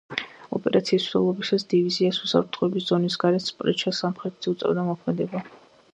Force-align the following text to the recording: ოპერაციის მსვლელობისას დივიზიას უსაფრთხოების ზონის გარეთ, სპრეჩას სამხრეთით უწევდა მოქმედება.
ოპერაციის 0.59 1.03
მსვლელობისას 1.07 1.67
დივიზიას 1.73 2.21
უსაფრთხოების 2.29 2.89
ზონის 2.89 3.21
გარეთ, 3.25 3.47
სპრეჩას 3.53 4.03
სამხრეთით 4.07 4.53
უწევდა 4.55 4.91
მოქმედება. 4.93 5.45